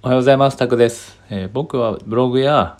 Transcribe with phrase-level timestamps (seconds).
[0.00, 0.56] おはようございます。
[0.56, 1.18] タクです。
[1.28, 2.78] えー僕はブログや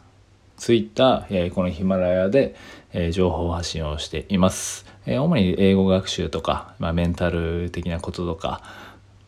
[0.56, 2.54] ツイッター、えーこのヒマラヤで、
[2.92, 4.86] えー情報発信をしています。
[5.04, 8.62] え主に英語学習とか、まあ、メンタル的なこととか、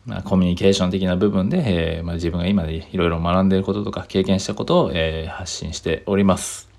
[0.05, 6.69] まあ、コミュニケーション的な部分で、えまあ、自分が今でいろいろ学んでいることとか経験したことを、え発信しております。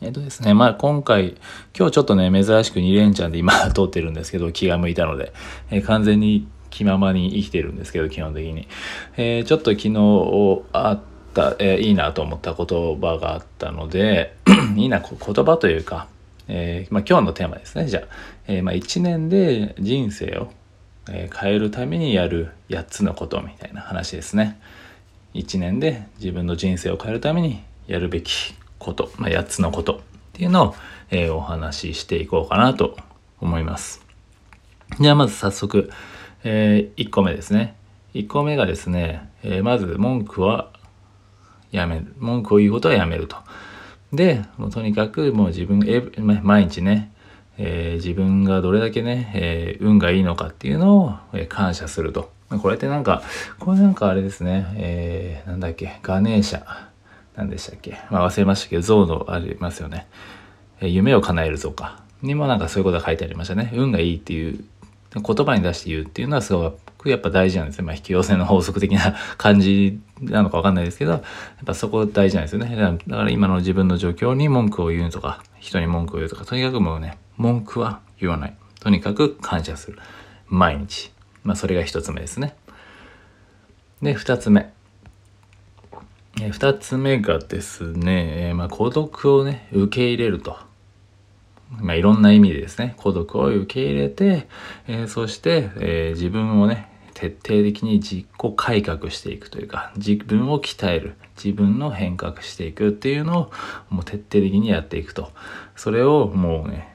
[0.00, 1.36] えっとですね、まあ今回、
[1.78, 5.32] 今日ちょっとね、珍しく2連チャンで今撮ってるんですけど、気が向いたので、
[5.70, 8.68] え完全に気ままに生きてるんですけど、基本的に。
[9.16, 11.00] えーちょっと昨日あっ
[11.34, 12.66] た、えーいいなと思った言
[13.00, 14.36] 葉があったので、
[14.76, 16.08] いいな言葉というか、
[16.48, 18.04] えーまあ今日のテーマですね、じゃあ。
[18.48, 20.52] えまあ1年で人生を、
[21.06, 24.60] 変えるためにやる8つのことみたいな話ですね。
[25.34, 29.98] 1年で自分の人生を変えるためにやるべきこと、まあ、8つのことっ
[30.34, 30.74] ていうのを、
[31.10, 32.96] えお話ししていこうかなと
[33.40, 34.04] 思います。
[35.00, 35.90] じゃあまず早速、
[36.44, 37.76] え1個目ですね。
[38.14, 40.70] 1個目がですね、えーまず文句は
[41.70, 42.14] やめる。
[42.18, 43.36] 文句を言うことはやめると。
[44.12, 47.12] で、もうとにかくもう自分、え毎日ね、
[47.58, 52.30] えー自分がどれだけね、えー運がいいのかっていうのを、えー感謝すると。
[52.62, 53.22] これってなんか、
[53.58, 56.62] これなんかあれですね、えーなんだっけ、ガネーシャ。
[57.36, 57.98] 何でしたっけ。
[58.10, 60.06] まあ忘れましたけど、象のありますよね。
[60.80, 62.00] えー夢を叶えるぞか。
[62.22, 63.70] にもなんかそういうことが書いてありましたね。
[63.74, 64.64] 運がいいっていう、
[65.14, 67.84] 言葉に出して言うっていうのはすごくやっぱ大事なんですね。
[67.84, 71.22] まあ引き寄せの法則的な 感じなのかわかんないですけど、やっ
[71.64, 72.76] ぱそこ大事なんですよね。
[72.76, 78.54] だから今の自分の状況に文句を言うとか、人に文句を言うとか、とにかくもうね、文句は言わない。
[78.80, 79.98] とにかく感謝する。
[80.46, 81.12] 毎日。
[81.42, 82.54] まあそれが一つ目ですね。
[84.02, 84.72] で、二つ目。
[86.50, 90.67] 二つ目がですね、えーまあ、孤独をね、受け入れると。
[91.70, 94.48] まあ、いろんな意味でですね、孤独を受け入れて、
[94.86, 103.50] えーそして、えー自分をね、徹底的に自己改革していくというか、自分を鍛える、自分の変革していくっていうのを、
[103.90, 105.30] もう徹底的にやっていくと。
[105.74, 106.94] それをもうね、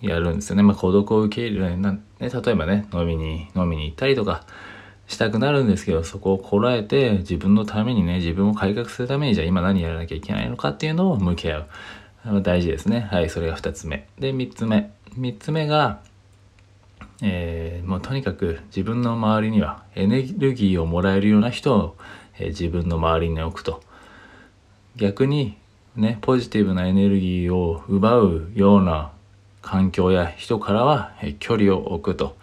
[0.00, 0.62] やるんですよね。
[0.62, 4.46] まあ、孤独を受け入れる、なね、例えばね、飲みに、飲みに行ったりとか、
[5.08, 11.66] したくなるんですけど、そこをこらえて、自分のためにね、自分を改革するために、じゃあ今何やらなきゃいけないのかっていうのを向き合う。
[12.42, 13.08] 大事ですね。
[13.10, 14.06] はい、それが二つ目。
[14.18, 14.90] で、三つ目。
[15.16, 16.00] 三つ目が、
[17.22, 21.96] えーもうとにかく自分の周りにはエネルギーをもらえるような人を、
[22.38, 23.82] えー自分の周りに置くと。
[24.96, 25.56] 逆に
[25.94, 29.12] ね、ポジティブなエネルギーを奪うような
[29.62, 32.36] 環境や人からは、えー距離を置くと。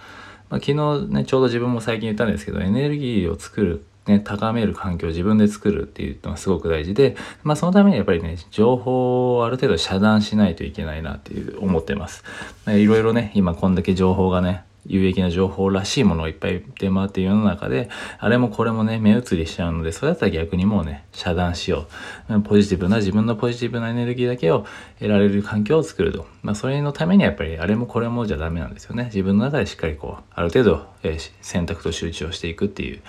[0.50, 12.24] まあ、昨日ね、ちょうど自分も最近言ったんですけど、エネルギーを作る、ね、高める環境を自分で作るっていうのはすごく大事で、まあそのためにやっぱりね、情報をある程度遮断しないといけないなっていう思ってます。
[12.68, 21.88] いろいろね、今こんだけ情報がね、有益な情報らしいものをいっぱい出回っている世の中で、あれもこれもね、目移りしちゃうので、それだったら逆にもうね、遮断しよ
[22.30, 22.42] う。
[22.42, 24.66] ポジティブな、自分のポジティブなエネルギーだけを
[25.00, 26.26] 得られる環境を作ると。
[26.42, 29.06] まあ、それのためにやっぱり、あれもこれもじゃダメなんですよね。
[29.06, 33.02] 自分の中でしっかりこう、ある程度、えー選択と集中をしていくっていう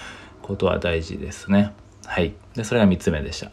[0.46, 1.72] ことは大事ですね。
[2.06, 2.34] はい。
[2.54, 3.50] で、それが3つ目でした。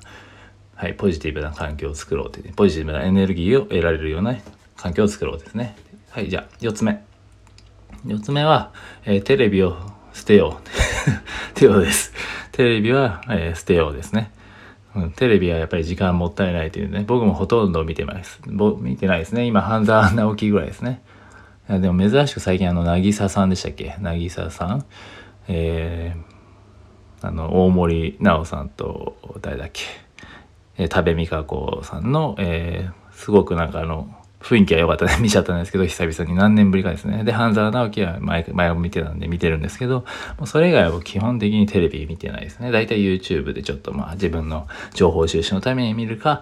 [0.76, 0.94] はい。
[0.94, 4.36] ポジティブな環境を作ろうっていうね、ポジティブなエネルギーを得られるような
[4.76, 5.76] 環境を作ろうですね。
[6.10, 6.30] はい。
[6.30, 7.02] じゃあ、4つ目。
[8.06, 8.74] 4つ目は、
[9.06, 9.78] えーテレビを
[10.14, 10.70] 捨てよう。
[11.52, 12.14] っていうことです。
[12.52, 14.32] テレビは、えー捨てようですね。
[14.94, 18.42] うん、テレビはやっぱり時間もったいないというね、僕もほとんど見てます。
[18.46, 19.46] ぼ見てないですね。
[19.46, 21.02] 今、半沢直樹ぐらいですね。
[21.70, 23.96] いやでも珍しく最近あの、渚さんでしたっけ？
[24.02, 24.86] 渚さん
[25.48, 26.41] えー、
[27.22, 29.84] あの、大森奈緒さんと、誰だっけ？
[30.78, 34.10] えー、多部未華子さんの、えーすごくなんかあの、
[34.40, 35.16] 雰囲気は良かったね。
[35.22, 37.24] 見ちゃったんですけど、久々に何年ぶりかですね。
[37.24, 40.00] で、半沢直樹は前、前も見てたんで見てるんですけど、
[40.40, 42.72] もうそれ以外は基本的にテレビ見てないですね。
[42.72, 46.42] だいたい YouTube でちょっとまあ自分の情報収集のために見るか、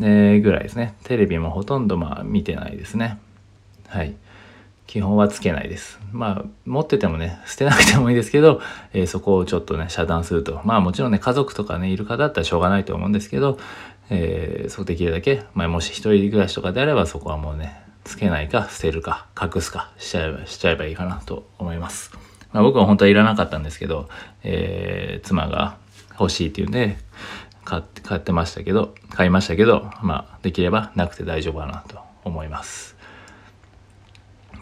[0.00, 0.94] えぐらいですね。
[1.04, 3.18] テレビもほとんどまあ見てないですね。
[3.88, 4.14] はい。
[4.86, 5.98] 基本はつけないです。
[6.12, 8.60] まあ、持っててもね、捨てなくてもいいですけど、
[8.92, 10.60] えーそこをちょっとね、遮断すると。
[10.64, 13.58] まあもちろんね、家族とかね、いる方だったらしょうがないと思うんですけど、
[14.10, 22.12] えーそうできるだけ、まあもし一人暮らしとかであればそこはもうね、つけないか、捨てるか、隠すか、しちゃえば、しちゃえばいいかなと思います。
[22.52, 24.08] まあ僕は本当はいらなかったんですけど、
[24.44, 25.76] えー妻が
[26.18, 26.98] 欲しいっていうんで、
[27.64, 32.95] 買って、買ってましたけど、買いましたけど、まあできればなくて大丈夫かなと思います。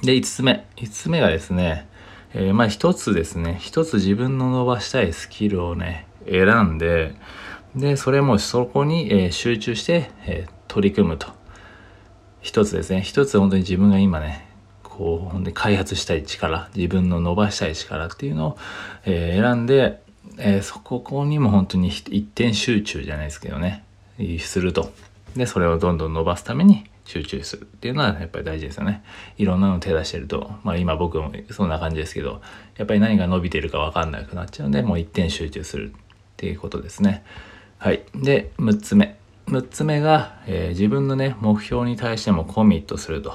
[0.04, 0.66] で、5つ目。
[0.76, 1.86] 5つ目がですね、
[2.34, 7.14] えーまあ一つですね、一つ自分の伸ばしたいスキルをね、選んで、
[7.74, 11.28] で、それもそこに、えー集中して、えー取り組むと。
[12.40, 14.46] 一つですね、一つ本当に自分が今ね、
[14.82, 18.58] こう、本当に開発したい力、自分の伸ばしたい力っていうのを、
[19.04, 20.04] えー選んで、
[20.38, 23.84] えー、そこにも本当に一点集中じゃないですけどね
[24.40, 24.92] すると
[25.36, 29.02] でそれをどんどん伸ばすために集中するっていうのはやっぱり大事ですよね。
[29.36, 32.40] いろんなの手出してるとまあ今僕もそんな感じですけど
[32.76, 35.94] やっぱり何が伸びてるか分かんなくなっちゃうんでもう一点集中するっ
[36.36, 37.24] ていうことですね。
[37.78, 38.04] はい。
[38.14, 39.18] で6つ目。
[39.46, 43.34] 6つ目が、えー、自分のね目標に対してもコミットすると。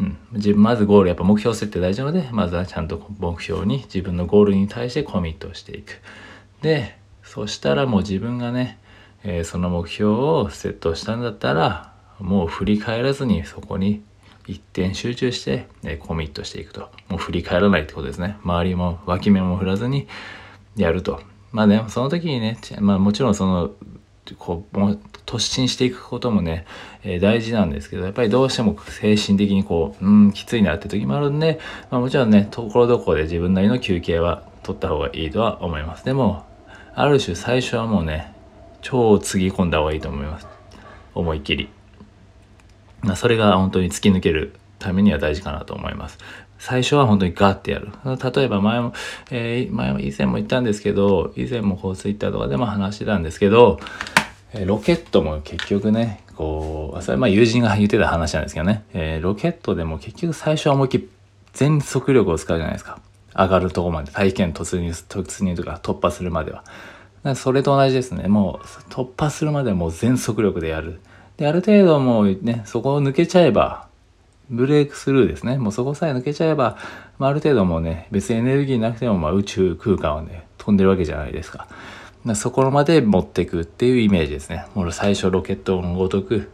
[0.00, 6.00] うん、自分まずゴールやっぱ目標設定大事なのでまずはちゃんと目標に自分のゴールに対してコミットしていく。
[6.60, 8.78] でそしたらもう自分がね、
[9.22, 11.91] えー、その目標をセットしたんだったら
[12.22, 14.02] もう振り返らずにそこに
[14.46, 16.88] 一点集中して、え、コミットしていくと。
[17.08, 18.36] もう振り返らないってことですね。
[18.42, 20.08] 周りも脇目も振らずに
[20.76, 21.20] やると。
[21.52, 23.70] まあねその時にね、まあ、もちろんその
[24.38, 26.64] こうもう突進していくこともね、
[27.02, 31.60] えー、大事なんですけどやっぱりどうしても精神的にこううんきついなって時もあるんで、
[31.90, 36.04] まあ、もちろんねところどころで自分なりの休憩は取った方がいいとは思います。
[36.04, 36.44] でも
[36.94, 38.32] ある種最初はもうね
[38.80, 40.46] 超つぎ込んだ方がいいと思います。
[41.14, 41.68] 思いっきり、
[43.02, 46.18] まあ、それが本当に突き抜けるためには大事かなと思います
[46.62, 47.90] 最初は本当にガッてやる。
[48.04, 48.92] 例えば前も、
[49.32, 53.80] えー、前も以前も言ったんですけど、以前もこうツイッターとかでも話してたんですけど、
[54.54, 61.08] えロケットも結局ね、こう、それまあ友人が言ってた話なんですけどね、えー、ロケットでも結局最初は思いっきり
[61.52, 63.00] 全速力を使うじゃないですか。
[63.34, 66.62] 上がるとこまで、体験突入、突入とか突破するまでは。
[67.34, 68.28] それと同じですね。
[68.28, 71.00] もう突破するまでもう全速力でやる。
[71.42, 73.88] で、ある程度もうね、そこを抜けちゃえば、
[74.48, 75.58] ブレイクスルーですね。
[75.58, 76.78] もうそこさえ抜けちゃえば、
[77.18, 81.66] まあ、ある程度もうね、別にエネルギーなくても、まあ、宇宙空間をね、飛んでるわけじゃないですか。
[82.24, 84.66] かそこまで持っていくっていうイメージですね。
[84.76, 86.48] もう最初ロケットのごとく、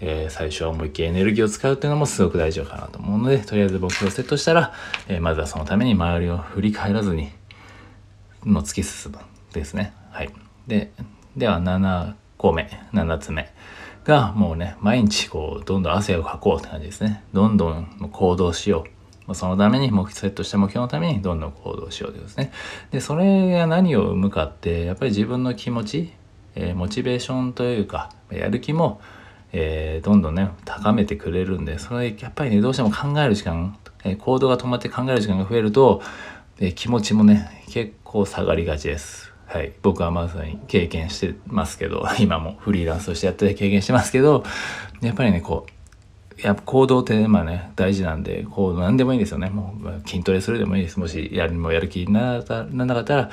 [0.00, 4.72] えー、最初は思いっきりエネルギーを使うっていうのもすごく大事かなと思うので、とりあえず目標をセットしたら、
[5.06, 7.30] えー、まずはそのために周りを振り返らずに、
[8.44, 9.18] の突き進む
[9.52, 9.92] ですね。
[10.10, 10.30] はい。
[10.66, 10.90] で、
[11.36, 13.54] では7個目、7つ目。
[14.04, 17.24] がもうね毎日こうどんどん汗をかこうって感じですね。
[17.32, 18.84] どんどん行動しよ
[19.28, 19.34] う。
[19.34, 22.52] そのために目セットした目標のためにどんどん行動しようというですね。
[22.90, 26.12] でそれが何を生むかってやっぱり自分の気持ち、
[26.54, 29.00] えー、モチベーションというかやる気も、
[29.52, 36.02] えー、どんどんね高めてくれるんでそれやっぱりねどうしても考える時間、えー、行動が止まって考える時間が増えると、
[36.60, 39.33] え気持ちもね結構下がりがちです。
[39.46, 44.44] はい、僕はまさに経験してますけど 今もフリーランスとしてやって経験してますけど
[45.00, 53.30] やっぱりねこうやっぱ行動ってまあね大事なんでこう何でもいいんですよねもう筋トレするでもいいですもしやるもやる気にならなかったら、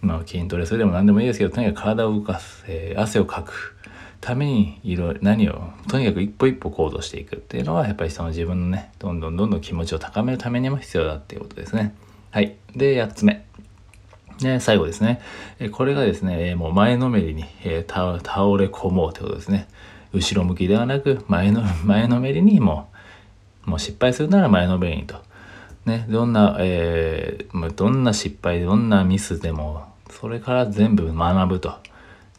[0.00, 3.76] まあ、筋トレするでも何でもいいですけどとにかく体を動かす、えー、汗をかく
[4.20, 11.94] ためにいろ何をとにかく一歩一歩行動していくっていうのはやっぱりその自分のねどんどんどんどん気持ちを高めるためにも必要だっていうことですね。
[12.32, 12.56] はい。
[12.76, 13.44] で、8つ目。
[14.44, 15.20] ね、最後ですね。
[15.72, 19.68] これがですね、もう前のめりに、え倒れ込もうということですね。
[20.12, 22.88] 後ろ向きではなく、前の、 前のめりにも
[23.66, 25.16] う、もう失敗するなら前のめりにと。
[25.86, 31.74] ね、どんな、えー、どんな失敗、どんなミスでも、それから全部学ぶと。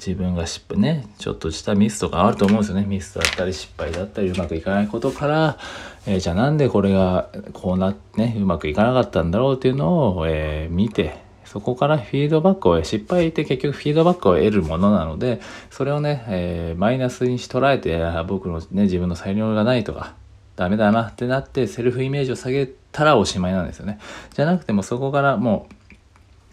[0.06, 2.86] 自分が失敗ね、ちょっとしたミスとかあると思うんですよね。
[2.88, 5.60] ミスだったり失敗だったりうまくいかないことから、
[6.08, 11.22] えー、じゃあなんでこれがこうなってね、うまくいかなかったんだろうっていうのを、えー、見て、
[11.52, 20.14] そこからフィードバックを、失敗って結局フィードバックを得るものなので、それをね、えー、マイナスにし捉えて、僕のね、自分の才能がないとか、
[20.56, 24.00] ダメだなってなって、セルフイメージを下げたらおしまいなんですよね。
[24.34, 25.68] じゃなくてもそこからも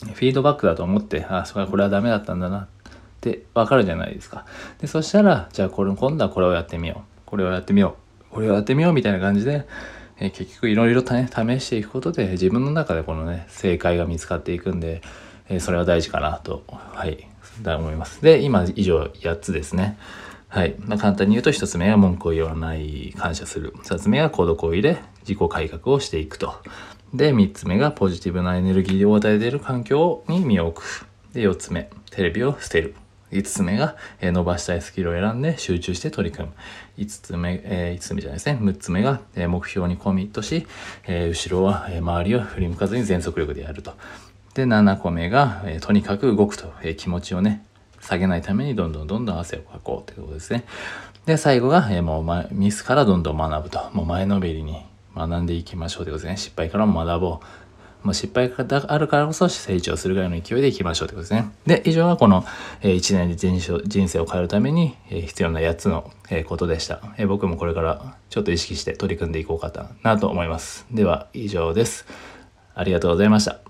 [0.03, 2.69] う、フィードバックだと思って、あ、それはこれはダメだったんだなっ
[3.21, 4.47] てわかるじゃないですか。
[4.81, 7.21] で、そしたら、じゃあこれ、今度はこれをやってみよう。
[7.25, 7.95] これをやってみよ
[8.31, 8.35] う。
[8.35, 9.65] これをやってみようみたいな感じで、
[10.21, 15.03] え結局いろいろとね試していくことで自分の中でこのね正解が見つかっていくんで、
[15.49, 17.29] えそれは大事かなとはい
[17.65, 18.23] 思います。
[18.23, 19.99] で今以上8つですね。
[20.49, 23.75] はい、まあ、簡単に言うと1つ目は文句を言わない感謝する。
[23.85, 26.55] 2つ目は行動行為で自己改革をしていくと。
[27.15, 31.07] で3つ目がポジティブなエネルギーを与えている環境に身を置く。
[31.33, 32.95] で4つ目テレビを捨てる。
[33.33, 36.55] 5つ目が、え、伸ばしたいスキルを選んで集中して取り組む。
[36.99, 38.59] 5つ目、え、5つ目じゃないですね。
[38.61, 40.67] 6つ目が、え、目標にコミットし、
[41.07, 43.95] え、後ろは、え、周りを振り向かずに全速力でやると。
[44.55, 47.65] で、7個目が、え、とにかく動くと、え、気持ちをね、
[48.01, 50.65] 下げないためにどんどんどんどん汗をかこうということですね。
[51.27, 53.91] で、最後が、え、もう、ミスからどんどん学ぶと。
[53.93, 56.37] もう前のめりに学んでいきましょうということですね。
[56.39, 57.68] 失敗からも学ぼう。
[58.09, 61.51] まあ、失敗があるからこそ成長するぐらいの勢いでいきましょうということですね。
[61.67, 62.43] で、以上はこの、
[62.81, 69.71] えー、1年で人生を変えるために、えー、必要な8つの、えー、ことでした、え僕もこれからちょっと意識して取り組んでいこうか
[70.03, 70.87] なと思います。
[70.91, 72.07] では以上です。
[72.75, 73.68] ありがとうございました。